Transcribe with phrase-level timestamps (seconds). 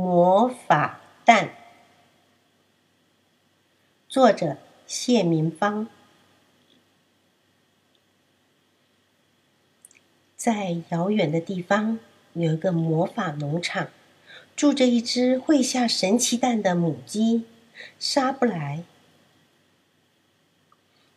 [0.00, 1.56] 魔法蛋，
[4.08, 5.88] 作者谢明芳。
[10.36, 11.98] 在遥远的地方，
[12.34, 13.88] 有一个魔法农场，
[14.54, 17.46] 住着一只会下神奇蛋的母鸡
[17.98, 18.84] 沙布莱。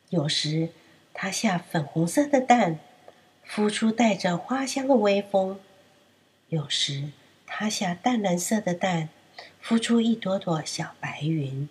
[0.10, 0.70] 有时，
[1.14, 2.80] 它下粉红色的蛋，
[3.48, 5.60] 孵出带着花香的微风；
[6.48, 7.12] 有时，
[7.54, 9.10] 它下淡蓝色的蛋，
[9.62, 11.68] 孵出一朵朵小白云；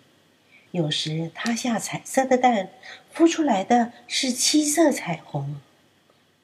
[0.69, 2.69] 有时它下彩色的蛋，
[3.13, 5.59] 孵出来的是七色彩虹。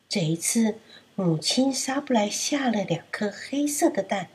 [0.09, 0.80] 这一次，
[1.14, 4.30] 母亲沙布莱下了两颗黑色的蛋。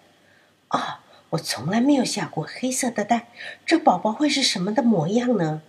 [0.69, 3.27] 啊，我从来没有下过黑色的蛋，
[3.67, 5.63] 这宝宝会是什么的模样呢？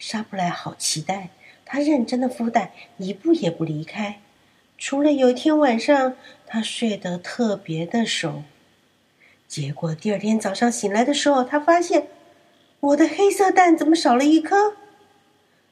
[0.00, 1.30] 沙布莱好期待，
[1.64, 4.18] 他认真的孵蛋，一步也不离开。
[4.76, 8.42] 除了有一天晚上，他睡得特别的熟。
[9.50, 12.06] 结果第二天早上醒来的时候，他发现
[12.78, 14.76] 我的黑色蛋怎么少了一颗？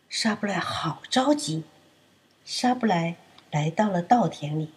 [0.08, 1.62] 沙布莱好着急。
[2.44, 3.14] 沙布莱
[3.52, 4.72] 来到了稻田里，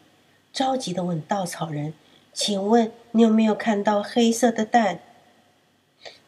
[0.53, 1.95] 着急的问稻草人
[2.31, 4.99] ：“请问你有没有看到黑色的蛋？”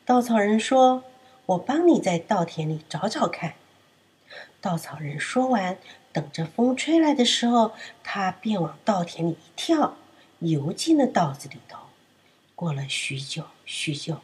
[0.04, 1.04] 稻草人说
[1.46, 3.54] ：“我帮你在稻田里找找看。”
[4.60, 5.78] 稻草人说完，
[6.12, 9.96] 等着风吹来的时候，他便往稻田里一跳，
[10.40, 11.78] 游进了稻子里头。
[12.64, 14.20] 过了许久许久，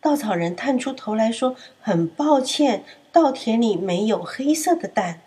[0.00, 5.20] 稻草人探出头来说：“很抱歉，稻田里没有黑色的蛋。”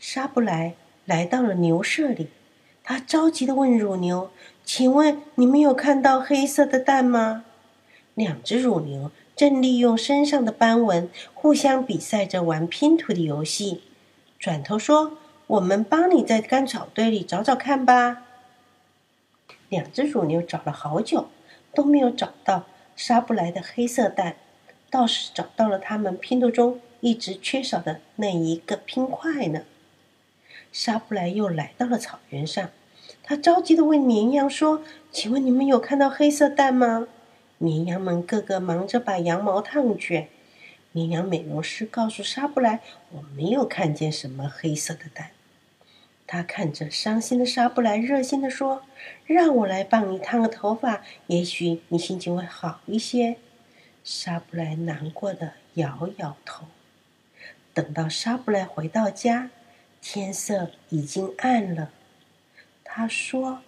[0.00, 2.30] 沙布莱来到了牛舍里，
[2.82, 4.32] 他着急的问乳牛
[4.66, 7.44] ：“请问你们有看到黑色的蛋吗？”
[8.14, 13.84] 两只乳牛正利用身上的斑纹互相比赛着玩拼图的游戏。
[14.40, 18.22] 转头说：“我们帮你在干草堆里找找看吧。”
[19.74, 21.26] 两只乳牛找了好久，
[21.74, 24.36] 都没有找到沙布莱的黑色蛋，
[24.88, 29.62] 倒是找到了他们拼图中一直缺少的那一个拼块呢。
[30.70, 32.70] 沙布莱又来到了草原上，
[33.24, 37.08] 他着急的问绵羊说：“请问你们有看到黑色蛋吗？”
[37.58, 40.28] 绵羊们个个忙着把羊毛烫卷。
[40.92, 42.80] 绵羊美容师告诉沙布莱
[43.10, 45.30] ：“我没有看见什么黑色的蛋。”
[46.26, 48.84] 他看着伤心的沙布莱，热心地说
[49.26, 53.36] ：“让我来帮你烫个头发，也许你心情会好一些。”
[54.02, 56.66] 沙布莱难过的摇摇头。
[57.72, 59.50] 等到沙布莱回到家，
[60.00, 61.90] 天色已经暗了。
[62.82, 63.60] 他说：“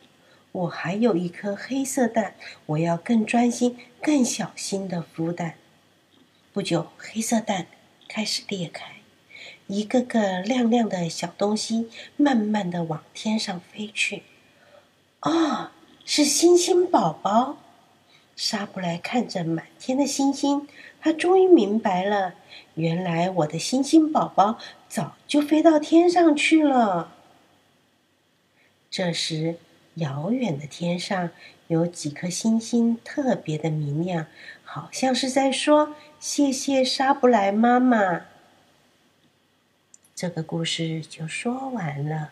[0.52, 2.34] 我还有一颗黑色蛋，
[2.66, 5.54] 我要更专心、更小心的孵蛋。”
[6.52, 7.66] 不久，黑色蛋
[8.08, 8.84] 开始裂开。
[9.66, 14.22] 一个个亮亮的小东西慢慢的往天上飞去，
[15.20, 15.70] 哦，
[16.04, 17.56] 是星星宝宝！
[18.36, 20.68] 沙布莱看着满天的星星，
[21.00, 22.34] 他终于明白了，
[22.74, 24.58] 原来我的星星宝宝
[24.88, 27.14] 早就飞到天上去了。
[28.90, 29.56] 这时，
[29.94, 31.30] 遥远的天上
[31.68, 34.26] 有几颗星星特别的明亮，
[34.62, 38.26] 好像是在说：“谢谢沙布莱妈妈。”
[40.18, 42.30] 这个故事就说完了。